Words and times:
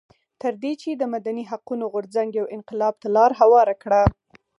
تر 0.41 0.53
دې 0.63 0.73
چې 0.81 0.89
د 0.93 1.03
مدني 1.13 1.43
حقونو 1.51 1.85
غورځنګ 1.93 2.29
یو 2.39 2.45
انقلاب 2.55 2.93
ته 3.01 3.07
لار 3.15 3.31
هواره 3.41 3.75
کړه. 3.83 4.01